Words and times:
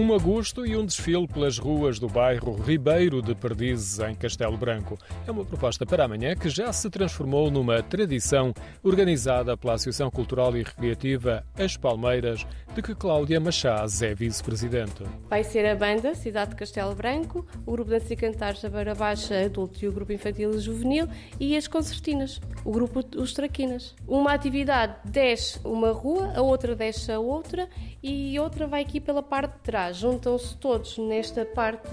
Um 0.00 0.14
agosto 0.14 0.64
e 0.64 0.74
um 0.74 0.86
desfile 0.86 1.28
pelas 1.28 1.58
ruas 1.58 1.98
do 1.98 2.08
bairro 2.08 2.54
Ribeiro 2.54 3.20
de 3.20 3.34
Perdizes, 3.34 3.98
em 3.98 4.14
Castelo 4.14 4.56
Branco. 4.56 4.98
É 5.26 5.30
uma 5.30 5.44
proposta 5.44 5.84
para 5.84 6.06
amanhã 6.06 6.34
que 6.34 6.48
já 6.48 6.72
se 6.72 6.88
transformou 6.88 7.50
numa 7.50 7.82
tradição 7.82 8.54
organizada 8.82 9.58
pela 9.58 9.74
Associação 9.74 10.10
Cultural 10.10 10.56
e 10.56 10.62
Recreativa 10.62 11.44
As 11.54 11.76
Palmeiras, 11.76 12.46
de 12.74 12.80
que 12.80 12.94
Cláudia 12.94 13.38
Machás 13.38 14.00
é 14.00 14.14
vice-presidente. 14.14 15.04
Vai 15.28 15.44
ser 15.44 15.66
a 15.66 15.76
banda 15.76 16.14
Cidade 16.14 16.52
de 16.52 16.56
Castelo 16.56 16.94
Branco, 16.94 17.46
o 17.66 17.72
grupo 17.72 17.90
Dança 17.90 18.14
e 18.14 18.16
Cantares 18.16 18.62
da 18.62 18.70
Beira 18.70 18.94
Baixa 18.94 19.44
Adulto 19.44 19.84
e 19.84 19.88
o 19.88 19.92
grupo 19.92 20.12
Infantil 20.12 20.52
e 20.52 20.60
Juvenil 20.60 21.08
e 21.38 21.54
as 21.58 21.68
concertinas, 21.68 22.40
o 22.64 22.72
grupo 22.72 23.04
Os 23.16 23.34
Traquinas. 23.34 23.94
Uma 24.08 24.32
atividade 24.32 24.96
desce 25.04 25.60
uma 25.62 25.92
rua, 25.92 26.32
a 26.34 26.40
outra 26.40 26.74
desce 26.74 27.12
a 27.12 27.20
outra 27.20 27.68
e 28.02 28.38
outra 28.40 28.66
vai 28.66 28.80
aqui 28.80 28.98
pela 28.98 29.22
parte 29.22 29.52
de 29.52 29.58
trás 29.58 29.89
juntam-se 29.92 30.56
todos 30.56 30.98
nesta 30.98 31.44
parte 31.44 31.90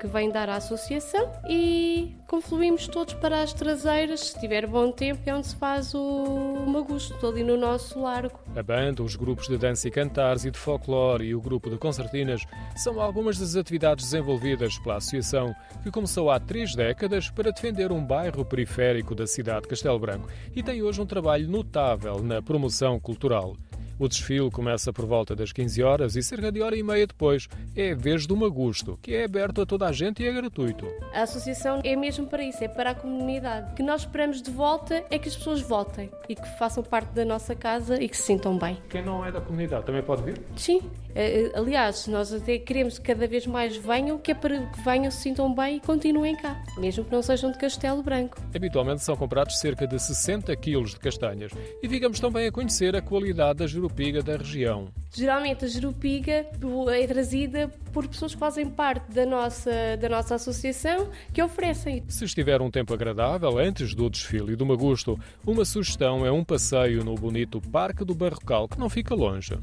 que 0.00 0.06
vem 0.06 0.30
dar 0.30 0.48
à 0.48 0.56
associação 0.56 1.30
e 1.48 2.14
confluímos 2.26 2.88
todos 2.88 3.14
para 3.14 3.42
as 3.42 3.52
traseiras. 3.52 4.20
Se 4.20 4.40
tiver 4.40 4.66
bom 4.66 4.90
tempo, 4.90 5.20
é 5.26 5.34
onde 5.34 5.46
se 5.46 5.56
faz 5.56 5.94
o 5.94 6.64
Magusto, 6.66 7.26
ali 7.26 7.42
no 7.42 7.56
nosso 7.56 8.00
largo. 8.00 8.38
A 8.56 8.62
banda, 8.62 9.02
os 9.02 9.16
grupos 9.16 9.48
de 9.48 9.58
dança 9.58 9.88
e 9.88 9.90
cantares 9.90 10.44
e 10.44 10.50
de 10.50 10.58
folclore 10.58 11.24
e 11.26 11.34
o 11.34 11.40
grupo 11.40 11.70
de 11.70 11.76
concertinas 11.76 12.42
são 12.76 13.00
algumas 13.00 13.38
das 13.38 13.56
atividades 13.56 14.04
desenvolvidas 14.06 14.78
pela 14.78 14.96
associação, 14.96 15.54
que 15.82 15.90
começou 15.90 16.30
há 16.30 16.40
três 16.40 16.74
décadas 16.74 17.30
para 17.30 17.52
defender 17.52 17.92
um 17.92 18.04
bairro 18.04 18.44
periférico 18.44 19.14
da 19.14 19.26
cidade 19.26 19.62
de 19.62 19.68
Castelo 19.68 19.98
Branco 19.98 20.28
e 20.54 20.62
tem 20.62 20.82
hoje 20.82 21.00
um 21.00 21.06
trabalho 21.06 21.48
notável 21.48 22.22
na 22.22 22.40
promoção 22.40 22.98
cultural. 22.98 23.56
O 23.98 24.08
desfile 24.08 24.50
começa 24.50 24.92
por 24.92 25.06
volta 25.06 25.36
das 25.36 25.52
15 25.52 25.82
horas 25.82 26.16
e 26.16 26.22
cerca 26.22 26.50
de 26.50 26.60
hora 26.62 26.76
e 26.76 26.82
meia 26.82 27.06
depois 27.06 27.48
é 27.76 27.92
a 27.92 27.94
vez 27.94 28.26
do 28.26 28.36
Magusto, 28.36 28.98
que 29.02 29.14
é 29.14 29.24
aberto 29.24 29.60
a 29.60 29.66
toda 29.66 29.86
a 29.86 29.92
gente 29.92 30.22
e 30.22 30.26
é 30.26 30.32
gratuito. 30.32 30.86
A 31.12 31.22
associação 31.22 31.80
é 31.84 31.94
mesmo 31.94 32.26
para 32.26 32.42
isso, 32.42 32.64
é 32.64 32.68
para 32.68 32.90
a 32.90 32.94
comunidade. 32.94 33.72
O 33.72 33.74
que 33.74 33.82
nós 33.82 34.02
esperamos 34.02 34.42
de 34.42 34.50
volta 34.50 35.04
é 35.10 35.18
que 35.18 35.28
as 35.28 35.36
pessoas 35.36 35.60
votem 35.60 36.10
e 36.28 36.34
que 36.34 36.48
façam 36.58 36.82
parte 36.82 37.12
da 37.12 37.24
nossa 37.24 37.54
casa 37.54 38.02
e 38.02 38.08
que 38.08 38.16
se 38.16 38.24
sintam 38.24 38.58
bem. 38.58 38.78
Quem 38.88 39.04
não 39.04 39.24
é 39.24 39.30
da 39.30 39.40
comunidade 39.40 39.84
também 39.84 40.02
pode 40.02 40.22
vir? 40.22 40.40
Sim. 40.56 40.80
Eh, 41.14 41.44
eh, 41.44 41.52
aliás, 41.54 42.06
nós 42.06 42.32
até 42.32 42.58
queremos 42.58 42.98
que 42.98 43.04
cada 43.04 43.26
vez 43.26 43.46
mais 43.46 43.76
venham, 43.76 44.18
que 44.18 44.30
é 44.30 44.34
para 44.34 44.66
que 44.66 44.82
venham, 44.82 45.10
se 45.10 45.18
sintam 45.18 45.54
bem 45.54 45.76
e 45.76 45.80
continuem 45.80 46.34
cá, 46.36 46.62
mesmo 46.78 47.04
que 47.04 47.12
não 47.12 47.22
sejam 47.22 47.50
de 47.50 47.58
Castelo 47.58 48.02
Branco. 48.02 48.38
Habitualmente 48.54 49.02
são 49.02 49.16
comprados 49.16 49.58
cerca 49.58 49.86
de 49.86 49.98
60 49.98 50.54
quilos 50.56 50.92
de 50.92 51.00
castanhas 51.00 51.52
e 51.82 51.88
ficamos 51.88 52.18
também 52.18 52.46
a 52.46 52.52
conhecer 52.52 52.96
a 52.96 53.02
qualidade 53.02 53.58
da 53.58 53.66
jerupiga 53.82 54.22
da 54.22 54.36
região. 54.36 54.88
Geralmente 55.12 55.64
a 55.64 55.68
jerupiga 55.68 56.46
é 56.90 57.06
trazida 57.06 57.68
por 57.92 58.06
pessoas 58.06 58.32
que 58.32 58.38
fazem 58.38 58.68
parte 58.70 59.10
da 59.12 59.26
nossa, 59.26 59.70
da 60.00 60.08
nossa 60.08 60.36
associação 60.36 61.10
que 61.32 61.42
oferecem. 61.42 62.02
Se 62.08 62.24
estiver 62.24 62.60
um 62.62 62.70
tempo 62.70 62.94
agradável 62.94 63.58
antes 63.58 63.94
do 63.94 64.08
desfile 64.08 64.54
do 64.54 64.64
Magusto, 64.64 65.18
uma 65.44 65.64
sugestão 65.64 66.24
é 66.24 66.30
um 66.30 66.44
passeio 66.44 67.04
no 67.04 67.14
bonito 67.14 67.60
Parque 67.60 68.04
do 68.04 68.14
Barrocal, 68.14 68.68
que 68.68 68.78
não 68.78 68.88
fica 68.88 69.14
longe. 69.14 69.58